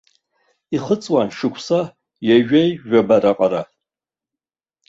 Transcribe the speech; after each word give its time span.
Ихыҵуан 0.75 1.29
шықәса 1.37 1.79
ҩажәижәаба 2.25 3.17
раҟара. 3.23 3.61